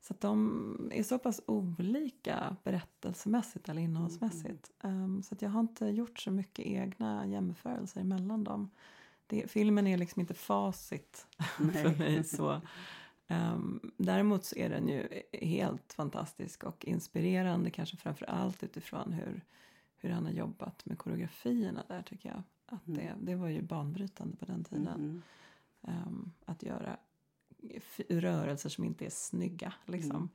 [0.00, 4.70] Så att de är så pass olika berättelsemässigt eller innehållsmässigt.
[4.80, 5.04] Mm.
[5.04, 8.70] Um, så att jag har inte gjort så mycket egna jämförelser mellan dem.
[9.28, 12.24] Det, filmen är liksom inte facit för mig.
[12.24, 12.60] så.
[13.28, 19.44] Um, däremot så är den ju helt fantastisk och inspirerande kanske framför allt utifrån hur,
[19.96, 22.42] hur han har jobbat med koreografierna där tycker jag.
[22.66, 23.00] Att mm.
[23.00, 25.22] det, det var ju banbrytande på den tiden.
[25.82, 26.02] Mm.
[26.06, 26.96] Um, att göra
[28.08, 29.72] rörelser som inte är snygga.
[29.86, 30.16] Liksom.
[30.16, 30.28] Mm.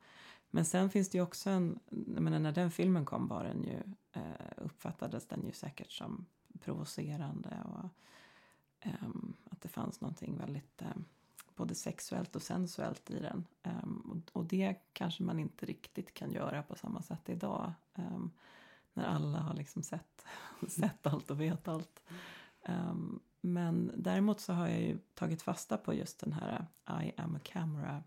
[0.50, 3.82] Men sen finns det ju också en, menar, när den filmen kom var den ju,
[4.12, 6.26] eh, uppfattades den ju säkert som
[6.60, 7.88] provocerande och
[9.50, 10.88] att det fanns någonting väldigt eh,
[11.56, 13.44] både sexuellt och sensuellt i den.
[13.62, 17.72] Um, och, det kanske man inte riktigt kan göra på samma sätt idag.
[18.94, 20.24] När alla har liksom sett,
[20.68, 22.02] sett allt och vet allt.
[23.40, 26.66] Men däremot så har jag ju tagit fasta på just den här
[27.04, 28.02] I am a camera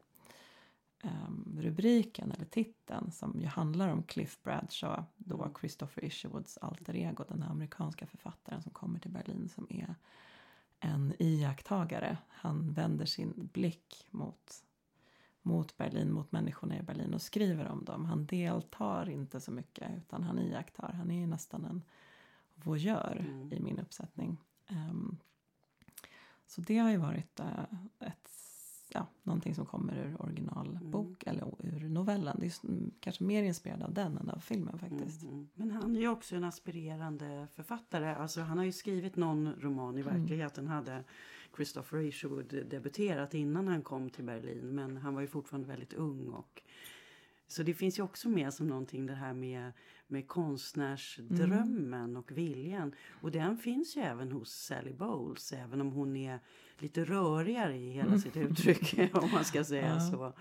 [1.57, 5.53] rubriken eller titeln som ju handlar om Cliff Bradshaw, då mm.
[5.59, 9.95] Christopher Isherwoods alter ego, den här amerikanska författaren som kommer till Berlin som är
[10.79, 12.17] en iakttagare.
[12.29, 14.63] Han vänder sin blick mot,
[15.41, 18.05] mot Berlin, mot människorna i Berlin och skriver om dem.
[18.05, 20.93] Han deltar inte så mycket utan han iakttar.
[20.93, 21.83] Han är nästan en
[22.55, 23.53] voyeur mm.
[23.53, 24.37] i min uppsättning.
[24.69, 25.17] Um,
[26.47, 27.63] så det har ju varit uh,
[27.99, 28.29] ett,
[28.89, 31.35] ja, någonting som kommer ur originalbok mm.
[31.35, 32.37] eller ur novellen.
[32.39, 32.53] Det är
[32.99, 35.23] kanske mer inspirerad av den än av filmen faktiskt.
[35.23, 35.47] Mm.
[35.53, 38.09] Men han är ju också en aspirerande författare.
[38.09, 40.13] Alltså han har ju skrivit någon roman i mm.
[40.13, 40.63] verkligheten.
[40.65, 40.75] Mm.
[40.75, 41.03] Hade
[41.55, 44.75] Christopher Isherwood debuterat innan han kom till Berlin.
[44.75, 46.61] Men han var ju fortfarande väldigt ung och
[47.47, 49.71] så det finns ju också med som någonting det här med,
[50.07, 52.17] med konstnärsdrömmen mm.
[52.17, 52.95] och viljan.
[53.21, 56.39] Och den finns ju även hos Sally Bowles, även om hon är
[56.81, 58.19] lite rörigare i hela mm.
[58.19, 59.99] sitt uttryck om man ska säga ja.
[59.99, 60.33] så.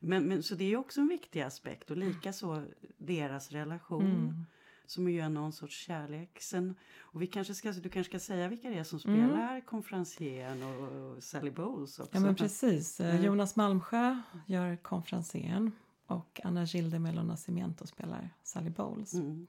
[0.00, 2.62] Men, men, så det är också en viktig aspekt och likaså
[2.98, 4.06] deras relation.
[4.06, 4.46] Mm.
[4.86, 6.38] Som är ju någon sorts kärlek.
[6.40, 9.28] Sen, och vi kanske ska, du kanske ska säga vilka det är som mm.
[9.28, 9.62] spelar mm.
[9.62, 12.10] konferencieren och, och Sally Bowles också.
[12.14, 13.00] Ja men precis.
[13.00, 13.24] Mm.
[13.24, 15.72] Jonas Malmsjö gör konferencieren.
[16.06, 19.14] Och Anna Gilde Melo Nascimento spelar Sally Bowles.
[19.14, 19.46] Mm.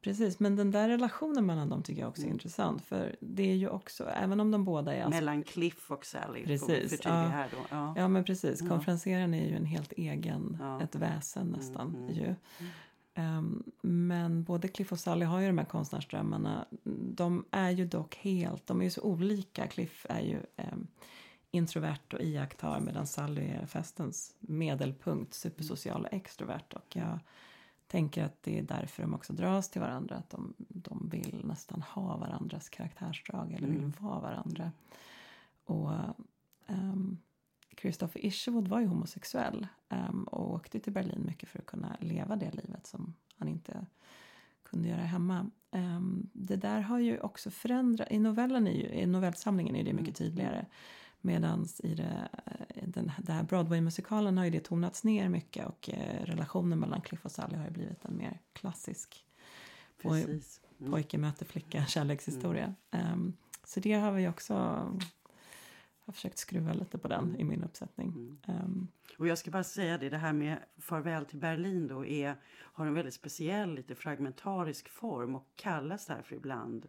[0.00, 2.34] Precis, men den där relationen mellan dem tycker jag också är mm.
[2.34, 2.84] intressant.
[2.84, 5.08] För det är ju också, även om de båda är...
[5.08, 6.44] Mellan Cliff och Sally.
[6.44, 7.00] Precis.
[7.04, 7.10] Ja.
[7.10, 7.56] Här då.
[7.70, 7.94] Ja.
[7.96, 8.60] ja, men precis.
[8.62, 8.68] Ja.
[8.68, 10.82] Konferenseraren är ju en helt egen, ja.
[10.82, 12.14] ett väsen nästan mm, mm.
[12.14, 12.34] ju.
[13.14, 16.66] Um, men både Cliff och Sally har ju de här konstnärsdrömmarna.
[17.14, 19.66] De är ju dock helt, de är ju så olika.
[19.66, 20.38] Cliff är ju
[20.72, 20.86] um,
[21.50, 26.72] introvert och iakttar medan Sally är festens medelpunkt, supersocial och extrovert.
[26.72, 27.18] Och jag
[27.92, 31.82] tänker att det är därför de också dras till varandra, att de, de vill nästan
[31.82, 33.92] ha varandras karaktärsdrag eller vill mm.
[33.98, 34.72] vara varandra.
[35.64, 35.90] Och
[36.66, 37.18] um,
[37.80, 42.36] Christopher Isherwood var ju homosexuell um, och åkte till Berlin mycket för att kunna leva
[42.36, 43.86] det livet som han inte
[44.62, 45.50] kunde göra hemma.
[45.70, 49.92] Um, det där har ju också förändrat, i novellen är ju, i novellsamlingen är det
[49.92, 50.30] mycket mm.
[50.30, 50.66] tydligare.
[51.22, 52.28] Medan i det,
[52.82, 57.24] den, det här Broadway-musikalen har ju det tonats ner mycket och eh, relationen mellan Cliff
[57.24, 59.24] och Sally har ju blivit en mer klassisk
[60.02, 60.60] Precis.
[60.80, 60.92] Mm.
[60.92, 62.74] pojke möter flicka kärlekshistoria.
[62.90, 63.12] Mm.
[63.12, 64.54] Um, så det har vi också
[66.04, 67.40] har försökt skruva lite på den mm.
[67.40, 68.08] i min uppsättning.
[68.08, 68.38] Mm.
[68.64, 72.36] Um, och jag ska bara säga det, det här med Farväl till Berlin då är,
[72.44, 76.86] har en väldigt speciell, lite fragmentarisk form och kallas därför ibland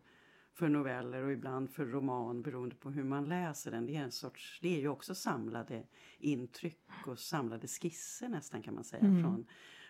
[0.54, 3.86] för noveller och ibland för roman beroende på hur man läser den.
[3.86, 5.84] Det är en sorts, det är ju också samlade
[6.20, 9.24] intryck och samlade skisser nästan kan man säga mm.
[9.24, 9.46] från,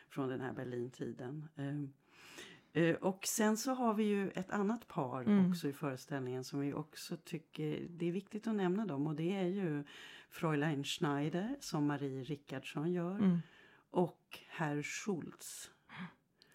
[0.09, 1.47] från den här Berlintiden.
[1.59, 5.49] Uh, uh, och sen så har vi ju ett annat par mm.
[5.49, 9.35] också i föreställningen som vi också tycker det är viktigt att nämna dem och det
[9.35, 9.83] är ju
[10.29, 13.39] Fräulein Schneider som Marie Rickardsson gör mm.
[13.89, 15.71] och Herr Schultz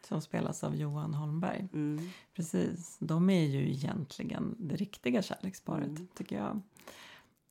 [0.09, 1.69] som spelas av Johan Holmberg.
[1.73, 2.09] Mm.
[2.35, 6.09] Precis, de är ju egentligen det riktiga kärleksparet mm.
[6.15, 6.61] tycker jag.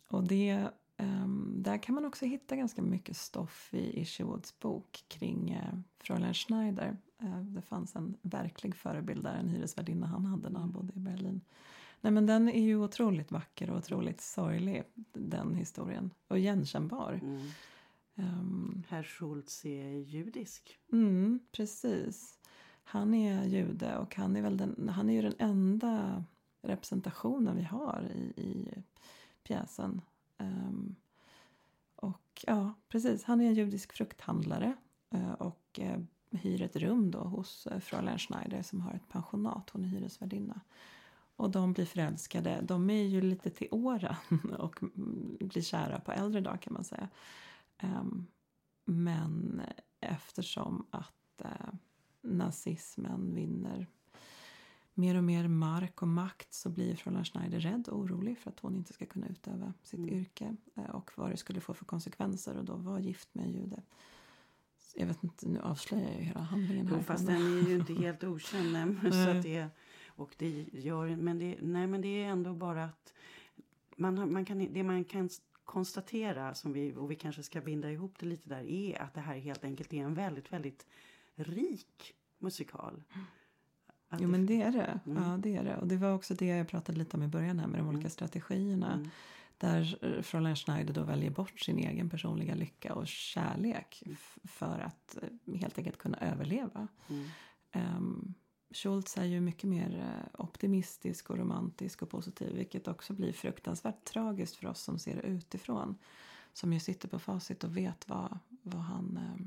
[0.07, 5.55] Och det, um, där kan man också hitta ganska mycket stoff i Isherwoods bok kring
[5.55, 6.97] uh, Fräulein Schneider.
[7.23, 10.99] Uh, det fanns en verklig förebild där, en hyresvärdinna han hade när han bodde i
[10.99, 11.41] Berlin.
[12.01, 16.13] Nej men den är ju otroligt vacker och otroligt sorglig, den historien.
[16.27, 17.19] Och igenkännbar.
[17.23, 17.47] Mm.
[18.19, 20.79] Um, Herr Schultz är judisk.
[20.91, 22.36] mm, precis.
[22.89, 26.23] Han är jude och han är, väl den, han är ju den enda
[26.61, 28.83] representationen vi har i, i
[29.43, 30.01] pjäsen.
[30.37, 30.95] Um,
[31.95, 33.23] och ja, precis.
[33.23, 34.73] Han är en judisk frukthandlare
[35.13, 39.69] uh, och uh, hyr ett rum då hos uh, Fräulein Schneider som har ett pensionat.
[39.69, 40.61] Hon är hyresvärdinna.
[41.35, 42.61] Och de blir förälskade.
[42.61, 44.15] De är ju lite till åren
[44.59, 47.09] och mm, blir kära på äldre dag kan man säga.
[47.83, 48.27] Um,
[48.85, 49.61] men
[49.99, 51.73] eftersom att uh,
[52.27, 53.87] nazismen vinner
[54.93, 58.59] mer och mer mark och makt så blir Fräulein Schneider rädd och orolig för att
[58.59, 60.13] hon inte ska kunna utöva sitt Mm.
[60.13, 63.51] yrke eh, och vad det skulle få för konsekvenser och då vara gift med en
[63.51, 63.81] jude.
[64.95, 67.03] Jag vet inte, nu avslöjar jag ju hela handlingen Jo, här.
[67.03, 68.71] fast men- den är ju inte helt okänd.
[68.73, 69.67] nej, Så att det,
[70.07, 73.13] och det gör, men, det, nej, men det är ändå bara att
[73.97, 75.29] man, man kan, det man kan
[75.63, 79.21] konstatera, som vi, och vi kanske ska binda ihop det lite där, är att det
[79.21, 80.85] här helt enkelt är en väldigt, väldigt
[81.37, 83.03] rik musikal.
[84.09, 84.99] Att Jo men det är det.
[85.05, 85.23] Mm.
[85.23, 85.77] Ja, det är det.
[85.77, 87.99] Och det var också det jag pratade lite om i början här med de olika
[87.99, 88.09] Mm.
[88.09, 88.93] strategierna.
[88.93, 89.09] Mm.
[89.57, 94.17] Där eh, Fräulein Schneider då väljer bort sin egen personliga lycka och kärlek Mm.
[94.43, 96.87] för att eh, helt enkelt kunna överleva.
[97.75, 98.33] Um,
[98.71, 104.03] Schultz är ju mycket mer eh, optimistisk och romantisk och positiv vilket också blir fruktansvärt
[104.05, 105.95] tragiskt för oss som ser det utifrån.
[106.53, 109.45] Som ju sitter på facit och vet vad, vad han eh,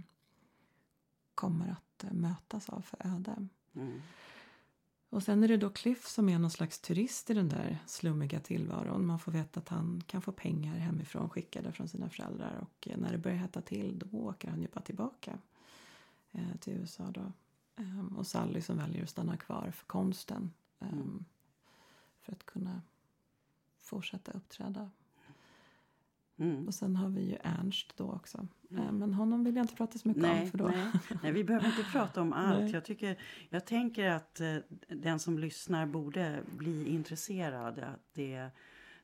[1.40, 3.48] kommer att eh, mötas av för öde.
[3.74, 4.00] Mm.
[5.10, 8.40] Och sen är det då Cliff som är någon slags turist i den där slummiga
[8.40, 9.06] tillvaron.
[9.06, 12.98] Man får veta att han kan få pengar hemifrån skickade från sina föräldrar och eh,
[12.98, 15.38] när det börjar hetta till då åker han ju bara tillbaka
[16.32, 17.32] eh, till USA då.
[17.76, 20.50] Ehm, och Sally som väljer att stanna kvar för konsten
[20.80, 21.24] ehm, Mm.
[22.22, 22.82] för att kunna
[23.78, 24.90] fortsätta uppträda.
[26.40, 26.66] Mm.
[26.66, 28.46] Och sen har vi ju Ernst då också.
[28.70, 28.82] Mm.
[28.84, 30.90] Eh, men honom vill jag inte prata så mycket om Nej, för då nej,
[31.22, 32.70] nej, vi behöver inte prata om allt.
[32.72, 33.18] Jag, tycker,
[33.50, 34.56] jag tänker att eh,
[34.88, 37.78] den som lyssnar borde bli intresserad.
[37.78, 38.50] Att det,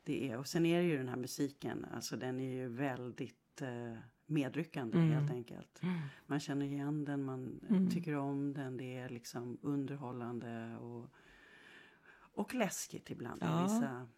[0.05, 3.63] det är, och sen är det ju den här musiken, alltså den är ju väldigt
[3.63, 5.11] eh, medryckande Mm.
[5.13, 5.81] helt enkelt.
[6.27, 7.91] Man känner igen den, man Mm.
[7.91, 11.11] tycker om den, det är liksom underhållande och,
[12.19, 13.63] och läskigt ibland Ja.
[13.63, 14.09] vissa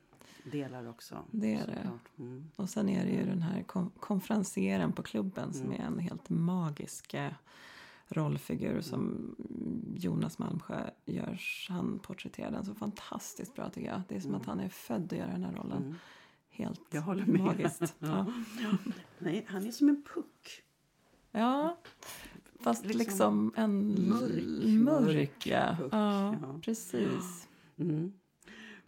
[0.44, 1.24] delar också.
[1.30, 1.90] Det är det.
[2.22, 2.50] Mm.
[2.56, 5.80] Och sen är det ju den här kon- konferencieren på klubben som Mm.
[5.80, 7.32] är en helt magisk eh,
[8.08, 9.34] rollfigur som
[9.96, 11.40] Jonas Malmsjö gör.
[11.68, 14.02] Han porträtterar den så fantastiskt bra tycker jag.
[14.08, 14.40] Det är som Mm.
[14.40, 15.82] att han är född att göra den här rollen.
[15.82, 15.94] Mm.
[16.50, 17.40] Helt Jag håller med.
[17.40, 17.94] magiskt.
[17.98, 18.26] Ja.
[19.18, 20.62] Nej, han är som en puck.
[21.30, 21.78] ja,
[22.60, 25.76] fast Liksom liksom, en mörk, mörk, mörk ja.
[25.92, 26.34] ja.
[26.62, 27.48] Precis.
[27.78, 28.12] Mm.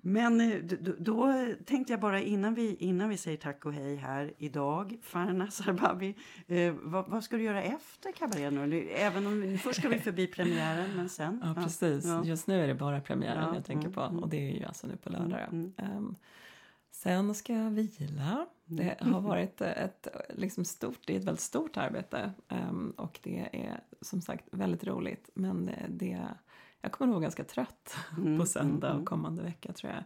[0.02, 3.72] Men eh, d- d- då tänkte jag bara innan vi, innan vi säger tack och
[3.72, 8.54] hej här idag, Farna Sarbabi, eh, vad, vad ska du göra efter kabarén?
[8.70, 8.88] nu?
[8.90, 11.42] Även om, först ska vi förbi premiären, men sen?
[11.44, 12.04] Ja, precis.
[12.04, 12.24] Ja.
[12.24, 14.00] Just nu är det bara premiären Ja, jag tänker mm, på.
[14.00, 14.18] mm.
[14.22, 15.40] Och det är ju alltså nu på lördag.
[15.52, 16.14] Mm, Ehm,
[16.92, 18.46] sen ska jag vila.
[18.64, 19.14] Det Mm.
[19.14, 22.30] har varit ett, liksom stort, det är ett väldigt stort arbete.
[22.48, 25.30] Ehm, och det är som sagt väldigt roligt.
[25.34, 26.20] Men det, det,
[26.80, 30.04] jag kommer nog vara ganska trött Mm, på söndag mm, och kommande vecka tror jag.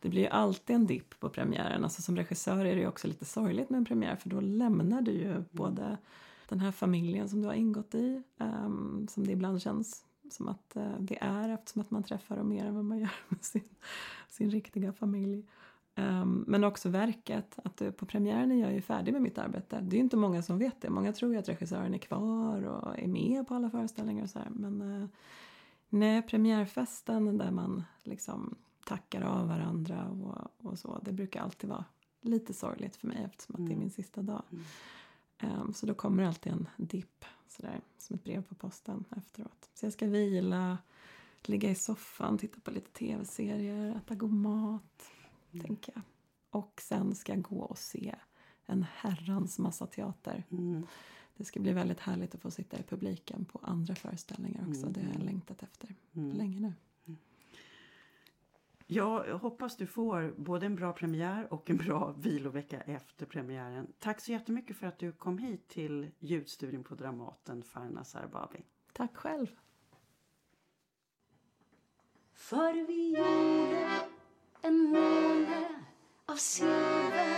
[0.00, 1.84] Det blir ju alltid en dipp på premiären.
[1.84, 5.02] Alltså som regissör är det ju också lite sorgligt med en premiär för då lämnar
[5.02, 5.44] du ju Mm.
[5.50, 5.98] både
[6.48, 10.76] den här familjen som du har ingått i, ehm, som det ibland känns som att
[10.76, 13.68] eh, det är eftersom att man träffar dem mer än vad man gör med sin,
[14.28, 15.46] sin riktiga familj.
[15.94, 19.80] Ehm, men också verket, att du, på premiären är jag ju färdig med mitt arbete.
[19.82, 20.90] Det är ju inte många som vet det.
[20.90, 24.38] Många tror ju att regissören är kvar och är med på alla föreställningar och så
[24.38, 24.48] här.
[24.50, 25.08] Men eh,
[25.88, 28.54] nej, premiärfesten där man liksom
[28.86, 30.98] tackar av varandra och, och så.
[31.02, 31.84] Det brukar alltid vara
[32.20, 33.78] lite sorgligt för mig eftersom att det är Mm.
[33.78, 34.42] min sista dag.
[34.50, 34.64] Mm.
[35.38, 39.70] Ehm, så då kommer alltid en dipp sådär som ett brev på posten efteråt.
[39.74, 40.78] Så jag ska vila,
[41.42, 45.10] ligga i soffan, titta på lite tv-serier, äta god mat,
[45.52, 45.66] Mm.
[45.66, 46.02] tänker jag.
[46.60, 48.14] Och sen ska jag gå och se
[48.66, 50.44] en herrans massa teater.
[50.50, 50.86] Mm.
[51.36, 54.82] Det ska bli väldigt härligt att få sitta i publiken på andra föreställningar också.
[54.82, 54.92] Mm.
[54.92, 56.36] Det har jag längtat efter Mm.
[56.36, 56.72] länge nu.
[58.86, 63.92] Jag hoppas du får både en bra premiär och en bra vilovecka efter premiären.
[63.98, 68.64] Tack så jättemycket för att du kom hit till ljudstudion på Dramaten, Farna Sarbabi.
[68.92, 69.46] Tack själv!
[72.34, 73.90] För vi gjorde
[74.62, 75.84] en måne
[76.26, 77.33] av silver